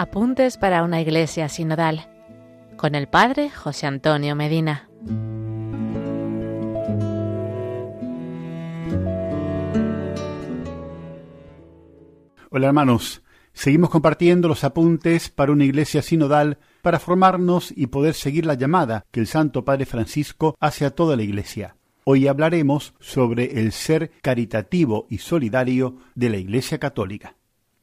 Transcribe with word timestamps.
Apuntes 0.00 0.56
para 0.56 0.82
una 0.82 1.02
iglesia 1.02 1.50
sinodal 1.50 2.08
con 2.78 2.94
el 2.94 3.06
Padre 3.06 3.50
José 3.50 3.86
Antonio 3.86 4.34
Medina. 4.34 4.88
Hola 12.48 12.68
hermanos, 12.68 13.22
seguimos 13.52 13.90
compartiendo 13.90 14.48
los 14.48 14.64
apuntes 14.64 15.28
para 15.28 15.52
una 15.52 15.66
iglesia 15.66 16.00
sinodal 16.00 16.56
para 16.80 16.98
formarnos 16.98 17.70
y 17.70 17.88
poder 17.88 18.14
seguir 18.14 18.46
la 18.46 18.54
llamada 18.54 19.04
que 19.10 19.20
el 19.20 19.26
Santo 19.26 19.66
Padre 19.66 19.84
Francisco 19.84 20.56
hace 20.60 20.86
a 20.86 20.94
toda 20.94 21.14
la 21.14 21.24
iglesia. 21.24 21.76
Hoy 22.04 22.26
hablaremos 22.26 22.94
sobre 23.00 23.60
el 23.60 23.72
ser 23.72 24.12
caritativo 24.22 25.06
y 25.10 25.18
solidario 25.18 25.98
de 26.14 26.30
la 26.30 26.38
Iglesia 26.38 26.78
Católica. 26.78 27.36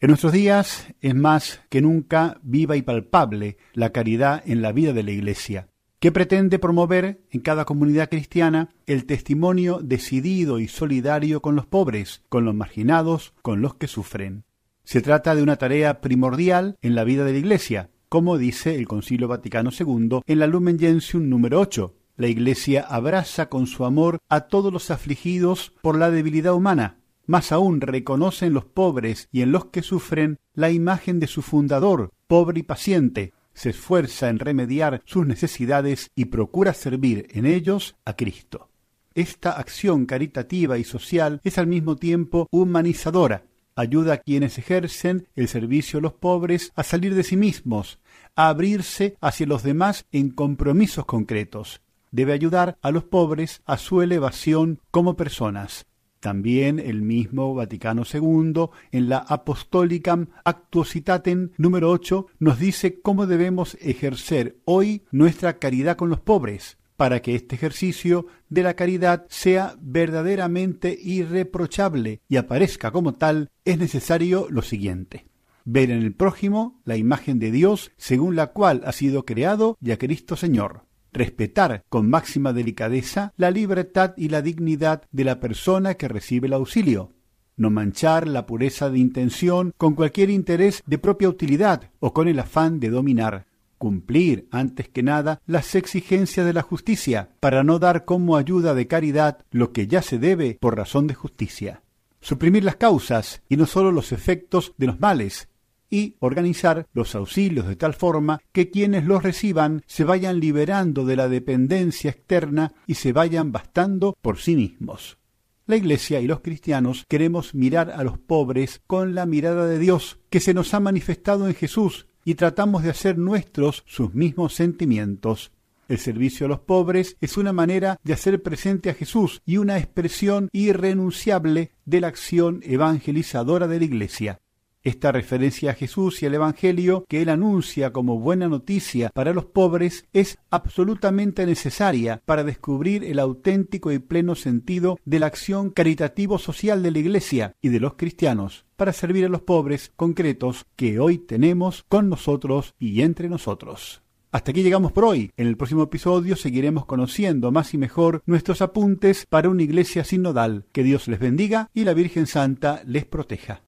En 0.00 0.10
nuestros 0.10 0.32
días 0.32 0.86
es 1.00 1.14
más 1.16 1.60
que 1.70 1.80
nunca 1.80 2.38
viva 2.44 2.76
y 2.76 2.82
palpable 2.82 3.56
la 3.72 3.90
caridad 3.90 4.44
en 4.46 4.62
la 4.62 4.70
vida 4.70 4.92
de 4.92 5.02
la 5.02 5.10
Iglesia, 5.10 5.70
que 5.98 6.12
pretende 6.12 6.60
promover 6.60 7.24
en 7.32 7.40
cada 7.40 7.64
comunidad 7.64 8.08
cristiana 8.08 8.68
el 8.86 9.06
testimonio 9.06 9.80
decidido 9.82 10.60
y 10.60 10.68
solidario 10.68 11.42
con 11.42 11.56
los 11.56 11.66
pobres, 11.66 12.22
con 12.28 12.44
los 12.44 12.54
marginados, 12.54 13.34
con 13.42 13.60
los 13.60 13.74
que 13.74 13.88
sufren. 13.88 14.44
Se 14.84 15.00
trata 15.00 15.34
de 15.34 15.42
una 15.42 15.56
tarea 15.56 16.00
primordial 16.00 16.76
en 16.80 16.94
la 16.94 17.02
vida 17.02 17.24
de 17.24 17.32
la 17.32 17.38
Iglesia, 17.38 17.90
como 18.08 18.38
dice 18.38 18.76
el 18.76 18.86
Concilio 18.86 19.26
Vaticano 19.26 19.70
II 19.76 20.20
en 20.24 20.38
la 20.38 20.46
Lumen 20.46 20.78
Gentium 20.78 21.28
número 21.28 21.58
8. 21.58 21.96
La 22.16 22.28
Iglesia 22.28 22.86
abraza 22.88 23.48
con 23.48 23.66
su 23.66 23.84
amor 23.84 24.18
a 24.28 24.42
todos 24.42 24.72
los 24.72 24.92
afligidos 24.92 25.72
por 25.82 25.98
la 25.98 26.12
debilidad 26.12 26.54
humana, 26.54 26.98
más 27.28 27.52
aún 27.52 27.80
reconoce 27.80 28.46
en 28.46 28.54
los 28.54 28.64
pobres 28.64 29.28
y 29.30 29.42
en 29.42 29.52
los 29.52 29.66
que 29.66 29.82
sufren 29.82 30.38
la 30.54 30.70
imagen 30.70 31.20
de 31.20 31.26
su 31.26 31.42
fundador, 31.42 32.10
pobre 32.26 32.60
y 32.60 32.62
paciente, 32.64 33.34
se 33.52 33.70
esfuerza 33.70 34.30
en 34.30 34.38
remediar 34.38 35.02
sus 35.04 35.26
necesidades 35.26 36.10
y 36.14 36.24
procura 36.26 36.72
servir 36.72 37.28
en 37.30 37.44
ellos 37.44 37.96
a 38.04 38.14
Cristo. 38.14 38.70
Esta 39.14 39.52
acción 39.52 40.06
caritativa 40.06 40.78
y 40.78 40.84
social 40.84 41.40
es 41.44 41.58
al 41.58 41.66
mismo 41.66 41.96
tiempo 41.96 42.48
humanizadora, 42.50 43.44
ayuda 43.76 44.14
a 44.14 44.18
quienes 44.18 44.56
ejercen 44.58 45.28
el 45.36 45.48
servicio 45.48 45.98
a 45.98 46.02
los 46.02 46.14
pobres 46.14 46.72
a 46.76 46.82
salir 46.82 47.14
de 47.14 47.24
sí 47.24 47.36
mismos, 47.36 47.98
a 48.36 48.48
abrirse 48.48 49.16
hacia 49.20 49.46
los 49.46 49.62
demás 49.62 50.06
en 50.12 50.30
compromisos 50.30 51.04
concretos. 51.04 51.82
Debe 52.10 52.32
ayudar 52.32 52.78
a 52.80 52.90
los 52.90 53.04
pobres 53.04 53.60
a 53.66 53.76
su 53.76 54.00
elevación 54.00 54.80
como 54.90 55.14
personas. 55.14 55.84
También 56.20 56.80
el 56.80 57.02
mismo 57.02 57.54
Vaticano 57.54 58.02
II, 58.12 58.70
en 58.90 59.08
la 59.08 59.18
Apostolicam 59.18 60.26
Actuositatem 60.44 61.50
número 61.56 61.90
8, 61.90 62.26
nos 62.40 62.58
dice 62.58 63.00
cómo 63.00 63.26
debemos 63.26 63.76
ejercer 63.80 64.56
hoy 64.64 65.02
nuestra 65.12 65.58
caridad 65.58 65.96
con 65.96 66.10
los 66.10 66.20
pobres, 66.20 66.78
para 66.96 67.22
que 67.22 67.36
este 67.36 67.54
ejercicio 67.54 68.26
de 68.48 68.64
la 68.64 68.74
caridad 68.74 69.26
sea 69.28 69.76
verdaderamente 69.80 70.98
irreprochable 71.00 72.20
y 72.28 72.36
aparezca 72.36 72.90
como 72.90 73.14
tal, 73.14 73.50
es 73.64 73.78
necesario 73.78 74.48
lo 74.50 74.62
siguiente. 74.62 75.26
Ver 75.64 75.92
en 75.92 76.02
el 76.02 76.14
prójimo 76.14 76.80
la 76.84 76.96
imagen 76.96 77.38
de 77.38 77.52
Dios 77.52 77.92
según 77.96 78.34
la 78.34 78.48
cual 78.48 78.82
ha 78.84 78.92
sido 78.92 79.24
creado 79.24 79.76
y 79.80 79.92
a 79.92 79.98
Cristo 79.98 80.34
Señor 80.34 80.87
respetar 81.12 81.84
con 81.88 82.08
máxima 82.08 82.52
delicadeza 82.52 83.32
la 83.36 83.50
libertad 83.50 84.14
y 84.16 84.28
la 84.28 84.42
dignidad 84.42 85.02
de 85.12 85.24
la 85.24 85.40
persona 85.40 85.94
que 85.94 86.08
recibe 86.08 86.46
el 86.46 86.52
auxilio, 86.54 87.12
no 87.56 87.70
manchar 87.70 88.26
la 88.26 88.46
pureza 88.46 88.88
de 88.88 88.98
intención 88.98 89.72
con 89.76 89.94
cualquier 89.94 90.30
interés 90.30 90.82
de 90.86 90.98
propia 90.98 91.28
utilidad 91.28 91.90
o 92.00 92.12
con 92.12 92.28
el 92.28 92.38
afán 92.38 92.80
de 92.80 92.90
dominar, 92.90 93.46
cumplir, 93.78 94.48
antes 94.50 94.88
que 94.88 95.02
nada, 95.02 95.40
las 95.46 95.74
exigencias 95.74 96.44
de 96.44 96.52
la 96.52 96.62
justicia, 96.62 97.30
para 97.40 97.64
no 97.64 97.78
dar 97.78 98.04
como 98.04 98.36
ayuda 98.36 98.74
de 98.74 98.86
caridad 98.86 99.38
lo 99.50 99.72
que 99.72 99.86
ya 99.86 100.02
se 100.02 100.18
debe 100.18 100.58
por 100.60 100.76
razón 100.76 101.06
de 101.06 101.14
justicia. 101.14 101.82
Suprimir 102.20 102.64
las 102.64 102.76
causas 102.76 103.42
y 103.48 103.56
no 103.56 103.66
sólo 103.66 103.92
los 103.92 104.12
efectos 104.12 104.74
de 104.76 104.86
los 104.86 105.00
males, 105.00 105.48
y 105.90 106.16
organizar 106.20 106.86
los 106.92 107.14
auxilios 107.14 107.66
de 107.66 107.76
tal 107.76 107.94
forma 107.94 108.40
que 108.52 108.70
quienes 108.70 109.04
los 109.04 109.22
reciban 109.22 109.82
se 109.86 110.04
vayan 110.04 110.40
liberando 110.40 111.04
de 111.04 111.16
la 111.16 111.28
dependencia 111.28 112.10
externa 112.10 112.72
y 112.86 112.94
se 112.94 113.12
vayan 113.12 113.52
bastando 113.52 114.16
por 114.20 114.38
sí 114.38 114.56
mismos. 114.56 115.18
La 115.66 115.76
Iglesia 115.76 116.20
y 116.20 116.26
los 116.26 116.40
cristianos 116.40 117.04
queremos 117.08 117.54
mirar 117.54 117.90
a 117.90 118.02
los 118.02 118.18
pobres 118.18 118.80
con 118.86 119.14
la 119.14 119.26
mirada 119.26 119.66
de 119.66 119.78
Dios 119.78 120.18
que 120.30 120.40
se 120.40 120.54
nos 120.54 120.72
ha 120.72 120.80
manifestado 120.80 121.46
en 121.46 121.54
Jesús 121.54 122.06
y 122.24 122.36
tratamos 122.36 122.82
de 122.82 122.90
hacer 122.90 123.18
nuestros 123.18 123.84
sus 123.86 124.14
mismos 124.14 124.54
sentimientos. 124.54 125.52
El 125.88 125.98
servicio 125.98 126.46
a 126.46 126.48
los 126.48 126.60
pobres 126.60 127.16
es 127.20 127.36
una 127.36 127.52
manera 127.52 127.98
de 128.02 128.12
hacer 128.12 128.42
presente 128.42 128.90
a 128.90 128.94
Jesús 128.94 129.40
y 129.46 129.56
una 129.56 129.78
expresión 129.78 130.50
irrenunciable 130.52 131.72
de 131.86 132.00
la 132.00 132.08
acción 132.08 132.60
evangelizadora 132.62 133.66
de 133.66 133.78
la 133.78 133.84
Iglesia. 133.84 134.38
Esta 134.84 135.10
referencia 135.10 135.72
a 135.72 135.74
Jesús 135.74 136.22
y 136.22 136.26
al 136.26 136.34
Evangelio 136.34 137.04
que 137.08 137.20
él 137.20 137.30
anuncia 137.30 137.92
como 137.92 138.20
buena 138.20 138.48
noticia 138.48 139.10
para 139.12 139.32
los 139.32 139.46
pobres 139.46 140.06
es 140.12 140.38
absolutamente 140.50 141.46
necesaria 141.46 142.22
para 142.24 142.44
descubrir 142.44 143.04
el 143.04 143.18
auténtico 143.18 143.90
y 143.90 143.98
pleno 143.98 144.36
sentido 144.36 144.98
de 145.04 145.18
la 145.18 145.26
acción 145.26 145.70
caritativo-social 145.70 146.82
de 146.82 146.90
la 146.92 146.98
Iglesia 147.00 147.54
y 147.60 147.70
de 147.70 147.80
los 147.80 147.94
cristianos 147.94 148.66
para 148.76 148.92
servir 148.92 149.24
a 149.24 149.28
los 149.28 149.42
pobres 149.42 149.92
concretos 149.96 150.64
que 150.76 151.00
hoy 151.00 151.18
tenemos 151.18 151.84
con 151.88 152.08
nosotros 152.08 152.74
y 152.78 153.02
entre 153.02 153.28
nosotros. 153.28 154.02
Hasta 154.30 154.50
aquí 154.50 154.62
llegamos 154.62 154.92
por 154.92 155.06
hoy. 155.06 155.32
En 155.36 155.48
el 155.48 155.56
próximo 155.56 155.82
episodio 155.82 156.36
seguiremos 156.36 156.84
conociendo 156.84 157.50
más 157.50 157.74
y 157.74 157.78
mejor 157.78 158.22
nuestros 158.26 158.62
apuntes 158.62 159.26
para 159.26 159.48
una 159.48 159.62
iglesia 159.62 160.04
sinodal. 160.04 160.66
Que 160.70 160.82
Dios 160.84 161.08
les 161.08 161.18
bendiga 161.18 161.70
y 161.74 161.84
la 161.84 161.94
Virgen 161.94 162.26
Santa 162.26 162.82
les 162.84 163.06
proteja. 163.06 163.67